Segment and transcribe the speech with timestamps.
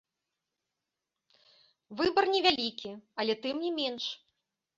[1.99, 4.05] Выбар невялікі, але тым не менш.